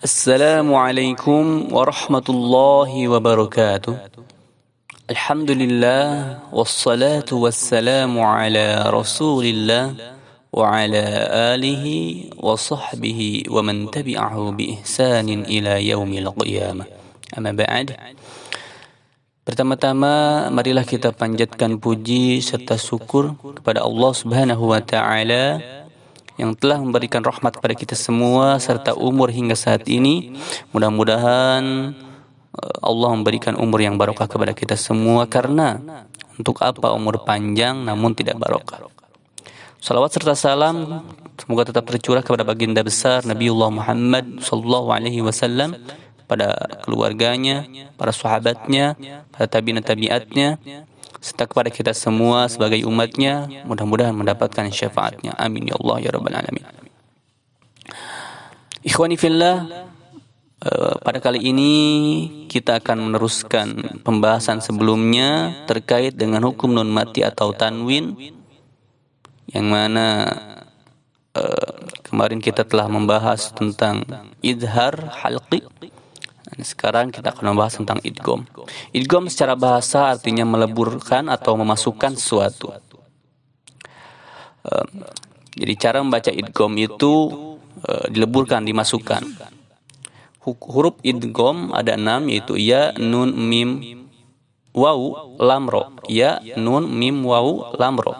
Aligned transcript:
السلام 0.00 0.64
عليكم 0.74 1.68
ورحمة 1.76 2.26
الله 2.28 2.90
وبركاته. 3.08 3.94
الحمد 5.12 5.50
لله 5.50 6.08
والصلاة 6.56 7.28
والسلام 7.28 8.08
على 8.20 8.88
رسول 8.88 9.44
الله 9.44 9.86
وعلى 10.56 11.04
آله 11.52 11.84
وصحبه 12.40 13.20
ومن 13.52 13.76
تبعه 13.92 14.36
بإحسان 14.56 15.28
إلى 15.44 15.72
يوم 15.92 16.12
القيامة. 16.12 16.84
أما 17.36 17.52
بعد 17.52 17.86
Pertama-tama 19.44 20.48
marilah 20.48 20.88
kita 20.88 21.12
panjatkan 21.12 21.76
puji 21.76 22.40
serta 22.40 22.80
syukur 22.80 23.36
kepada 23.36 23.84
Allah 23.84 24.12
Subhanahu 24.16 24.72
wa 24.72 24.80
taala 24.80 25.60
yang 26.40 26.56
telah 26.56 26.80
memberikan 26.80 27.20
rahmat 27.20 27.60
kepada 27.60 27.76
kita 27.76 27.92
semua 27.92 28.56
serta 28.56 28.96
umur 28.96 29.28
hingga 29.28 29.52
saat 29.52 29.84
ini. 29.92 30.32
Mudah-mudahan 30.72 31.92
eh, 32.56 32.76
Allah 32.80 33.10
memberikan 33.12 33.60
umur 33.60 33.84
yang 33.84 34.00
barokah 34.00 34.24
kepada 34.24 34.56
kita 34.56 34.80
semua 34.80 35.28
karena 35.28 35.76
untuk 36.40 36.56
apa 36.64 36.96
umur 36.96 37.20
panjang 37.28 37.84
namun 37.84 38.16
tidak 38.16 38.40
barokah. 38.40 38.88
Salawat 39.80 40.12
serta 40.12 40.32
salam 40.36 41.04
semoga 41.36 41.68
tetap 41.68 41.88
tercurah 41.88 42.20
kepada 42.20 42.44
baginda 42.44 42.84
besar 42.84 43.24
Nabiullah 43.24 43.72
Muhammad 43.72 44.40
sallallahu 44.44 44.92
alaihi 44.92 45.24
wasallam 45.24 45.72
pada 46.28 46.54
keluarganya, 46.86 47.66
para 47.98 48.14
sahabatnya, 48.14 48.94
para 49.34 49.50
tabi'in 49.50 49.82
tabi'atnya, 49.82 50.62
serta 51.18 51.50
kepada 51.50 51.68
kita 51.74 51.90
semua 51.90 52.46
sebagai 52.46 52.86
umatnya, 52.86 53.50
mudah-mudahan 53.66 54.14
mendapatkan 54.14 54.70
syafaatnya. 54.70 55.34
Amin 55.34 55.66
ya 55.66 55.74
Allah 55.82 55.96
ya 55.98 56.10
Rabbal 56.14 56.38
Alamin. 56.38 56.64
Ikhwani 58.80 59.18
fillah, 59.18 59.66
eh, 60.62 60.94
pada 61.02 61.18
kali 61.18 61.42
ini 61.42 61.72
kita 62.46 62.78
akan 62.78 63.10
meneruskan 63.10 64.00
pembahasan 64.06 64.62
sebelumnya 64.62 65.64
terkait 65.66 66.14
dengan 66.14 66.46
hukum 66.46 66.70
nun 66.72 66.88
mati 66.88 67.26
atau 67.26 67.52
tanwin 67.52 68.14
yang 69.50 69.66
mana 69.66 70.06
uh, 71.34 71.74
kemarin 72.06 72.38
kita 72.38 72.62
telah 72.62 72.86
membahas 72.86 73.50
tentang 73.50 74.06
idhar 74.46 75.10
halqi 75.10 75.66
sekarang 76.58 77.14
kita 77.14 77.30
akan 77.30 77.54
membahas 77.54 77.78
tentang 77.78 78.02
idgom. 78.02 78.42
Idgom 78.90 79.30
secara 79.30 79.54
bahasa 79.54 80.10
artinya 80.10 80.42
meleburkan 80.42 81.30
atau 81.30 81.54
memasukkan 81.54 82.18
sesuatu. 82.18 82.74
Um, 84.66 85.06
jadi 85.54 85.74
cara 85.78 85.98
membaca 86.02 86.30
idgom 86.34 86.74
itu 86.76 87.12
uh, 87.86 88.06
dileburkan, 88.10 88.66
dimasukkan. 88.66 89.22
Huruf 90.40 90.96
idgom 91.04 91.70
ada 91.70 91.94
enam 91.94 92.26
yaitu 92.32 92.56
ya, 92.56 92.96
nun, 92.96 93.36
mim, 93.36 94.00
waw, 94.72 95.36
lam, 95.36 95.68
ro. 95.68 95.94
Ya, 96.08 96.40
nun, 96.56 96.88
mim, 96.90 97.22
waw, 97.22 97.76
lam, 97.76 98.00
ro. 98.00 98.14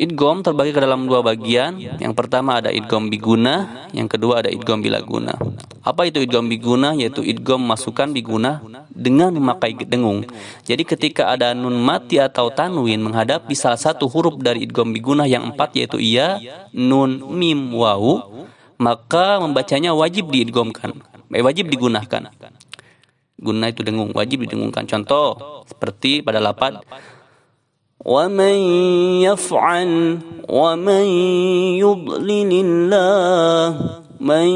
Idgom 0.00 0.40
terbagi 0.40 0.72
ke 0.72 0.80
dalam 0.80 1.04
dua 1.04 1.20
bagian. 1.20 1.76
Yang 1.76 2.16
pertama 2.16 2.56
ada 2.56 2.72
idgom 2.72 3.12
biguna, 3.12 3.84
yang 3.92 4.08
kedua 4.08 4.40
ada 4.40 4.48
idgom 4.48 4.80
bilaguna. 4.80 5.36
Apa 5.84 6.08
itu 6.08 6.24
idgom 6.24 6.48
biguna? 6.48 6.96
Yaitu 6.96 7.20
idgom 7.20 7.60
masukkan 7.60 8.08
biguna 8.08 8.64
dengan 8.88 9.28
memakai 9.36 9.76
dengung. 9.84 10.24
Jadi 10.64 10.88
ketika 10.88 11.28
ada 11.28 11.52
nun 11.52 11.76
mati 11.76 12.16
atau 12.16 12.48
tanwin 12.48 12.96
menghadapi 12.96 13.52
salah 13.52 13.76
satu 13.76 14.08
huruf 14.08 14.40
dari 14.40 14.64
idgom 14.64 14.88
biguna 14.88 15.28
yang 15.28 15.52
empat 15.52 15.76
yaitu 15.76 16.00
iya, 16.00 16.40
nun, 16.72 17.20
mim, 17.36 17.76
wawu, 17.76 18.48
maka 18.80 19.36
membacanya 19.36 19.92
wajib 19.92 20.32
diidgomkan. 20.32 20.96
Eh, 21.28 21.44
wajib 21.44 21.68
digunakan. 21.68 22.32
Guna 23.36 23.68
itu 23.68 23.84
dengung, 23.84 24.16
wajib 24.16 24.48
didengungkan. 24.48 24.88
Contoh 24.88 25.36
seperti 25.68 26.24
pada 26.24 26.40
lapat 26.40 26.80
ومن 28.05 28.55
يفعل 29.25 29.91
ومن 30.49 31.05
يضلل 31.81 32.51
الله 32.65 33.69
من 34.21 34.47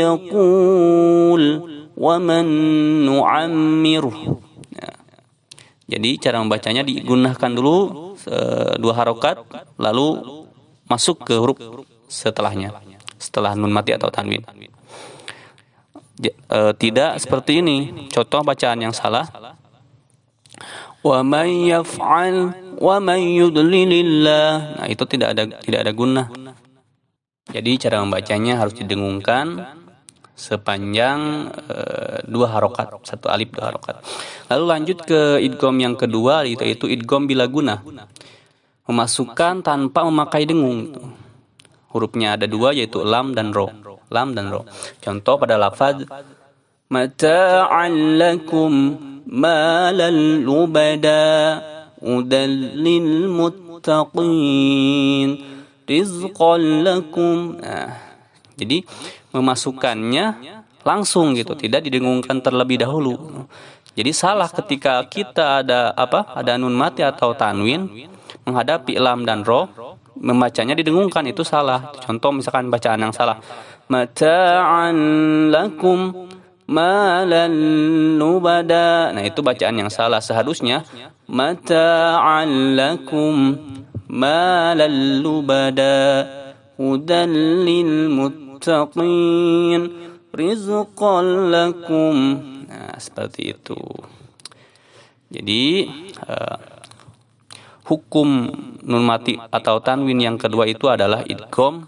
يقول 0.00 1.44
ومن 1.96 2.44
نعمره 3.04 4.18
jadi 5.88 6.10
cara 6.20 6.36
membacanya 6.44 6.84
digunakan 6.84 7.48
dulu 7.48 8.12
dua 8.76 8.92
harokat 8.92 9.40
lalu 9.80 10.20
masuk 10.84 11.24
ke 11.24 11.36
huruf 11.36 11.56
setelahnya 12.08 12.72
setelah 13.16 13.56
nun 13.56 13.72
mati 13.72 13.92
atau 13.92 14.12
tanwin 14.12 14.44
e, 16.20 16.60
tidak 16.76 17.16
seperti 17.20 17.64
ini 17.64 18.08
contoh 18.12 18.44
bacaan 18.44 18.84
yang 18.84 18.92
salah 18.92 19.28
wa 21.04 21.18
man 21.24 21.48
yaf'al 21.48 22.52
wa 22.79 22.97
may 23.03 23.37
yudlilillah. 23.37 24.79
Nah, 24.79 24.87
itu 24.89 25.03
tidak 25.05 25.37
ada 25.37 25.43
tidak 25.61 25.79
ada 25.85 25.93
guna. 25.93 26.23
Jadi 27.51 27.71
cara 27.75 27.99
membacanya 27.99 28.55
harus 28.55 28.73
didengungkan 28.73 29.61
sepanjang 30.33 31.51
uh, 31.53 32.25
dua 32.25 32.57
harokat, 32.57 33.03
satu 33.05 33.29
alif 33.29 33.53
dua 33.53 33.69
harokat. 33.69 34.01
Lalu 34.49 34.65
lanjut 34.65 34.97
ke 35.05 35.37
idgom 35.43 35.77
yang 35.77 35.93
kedua 35.93 36.47
yaitu, 36.47 36.65
itu 36.65 36.85
idgom 36.89 37.29
bila 37.29 37.45
guna. 37.45 37.83
Memasukkan 38.89 39.61
tanpa 39.63 40.03
memakai 40.07 40.47
dengung. 40.49 40.91
Hurufnya 41.93 42.39
ada 42.39 42.49
dua 42.49 42.73
yaitu 42.73 43.05
lam 43.05 43.37
dan 43.37 43.53
ro. 43.53 43.69
Lam 44.09 44.33
dan 44.33 44.49
ro. 44.49 44.65
Contoh 45.03 45.37
pada 45.37 45.59
lafaz 45.59 46.01
mata'an 46.89 48.17
lakum 48.17 48.73
malal 49.29 50.41
lubada 50.41 51.72
هدى 52.02 52.44
للمتقين 52.84 53.28
رزقا 55.90 56.54
لكم 56.58 57.36
nah, 57.58 57.90
jadi 58.58 58.82
memasukkannya 59.34 60.24
langsung 60.86 61.34
gitu 61.34 61.54
tidak 61.58 61.84
didengungkan 61.86 62.40
terlebih 62.40 62.78
dahulu 62.80 63.46
jadi 63.98 64.14
salah 64.14 64.46
ketika 64.46 65.02
kita 65.10 65.64
ada 65.64 65.90
apa 65.96 66.38
ada 66.38 66.54
nun 66.54 66.74
mati 66.74 67.02
atau 67.02 67.34
tanwin 67.34 68.08
menghadapi 68.46 68.94
lam 68.96 69.26
dan 69.26 69.42
ro 69.44 69.68
membacanya 70.18 70.74
didengungkan 70.74 71.26
itu 71.26 71.42
salah 71.46 71.94
contoh 72.02 72.30
misalkan 72.34 72.70
bacaan 72.70 73.00
yang 73.04 73.14
salah 73.14 73.38
mata'an 73.88 74.96
lakum 75.48 76.28
malan. 76.67 77.53
Nah, 79.13 79.23
itu 79.23 79.39
bacaan 79.43 79.75
yang 79.75 79.91
salah. 79.91 80.23
Seharusnya 80.23 80.83
mata'an 81.27 82.75
lakum 82.77 83.57
malan 84.07 85.23
lubada 85.23 86.27
hudan 86.77 87.31
lil 87.65 88.11
muttaqin 88.11 89.81
rizqan 90.33 91.25
lakum. 91.53 92.17
Nah, 92.69 92.95
seperti 92.97 93.53
itu. 93.53 93.79
Jadi 95.33 95.89
uh, 96.29 96.57
hukum 97.89 98.53
nun 98.85 99.03
mati 99.03 99.33
atau 99.37 99.81
tanwin 99.81 100.21
yang 100.21 100.37
kedua 100.37 100.69
itu 100.69 100.85
adalah 100.87 101.25
idgham 101.25 101.81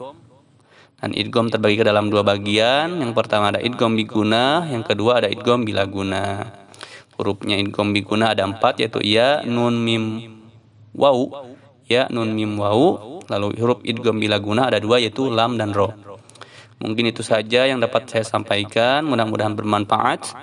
dan 1.01 1.11
idgom 1.11 1.51
terbagi 1.51 1.81
ke 1.81 1.85
dalam 1.85 2.07
dua 2.07 2.23
bagian. 2.23 3.01
Yang 3.03 3.13
pertama 3.13 3.51
ada 3.51 3.59
idgom 3.61 3.93
biguna, 3.93 4.65
yang 4.69 4.81
kedua 4.81 5.23
ada 5.23 5.27
idgom 5.27 5.67
bilaguna. 5.67 6.49
Hurufnya 7.15 7.55
idgom 7.59 7.95
biguna 7.95 8.35
ada 8.35 8.43
empat 8.43 8.83
yaitu 8.83 8.99
ya, 9.03 9.43
nun, 9.47 9.79
mim, 9.79 10.03
wau. 10.91 11.31
Ya, 11.87 12.07
nun, 12.11 12.35
mim, 12.35 12.59
wau. 12.59 13.21
Lalu 13.25 13.57
huruf 13.57 13.79
idgom 13.85 14.19
bilaguna 14.19 14.67
ada 14.69 14.77
dua 14.77 14.99
yaitu 15.01 15.31
lam 15.31 15.57
dan 15.57 15.71
ro. 15.71 15.93
Mungkin 16.75 17.07
itu 17.07 17.23
saja 17.23 17.63
yang 17.65 17.79
dapat 17.79 18.05
saya 18.11 18.27
sampaikan. 18.27 19.07
Mudah-mudahan 19.07 19.55
bermanfaat. 19.55 20.35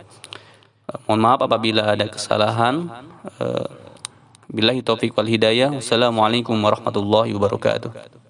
Uh, 0.88 0.98
mohon 1.06 1.20
maaf 1.20 1.44
apabila 1.44 1.92
ada 1.92 2.08
kesalahan. 2.08 2.88
Uh, 3.36 3.68
Billahi 4.48 4.80
taufiq 4.80 5.12
wal 5.12 5.28
hidayah. 5.28 5.72
Wassalamualaikum 5.76 6.56
warahmatullahi 6.56 7.36
wabarakatuh. 7.36 8.21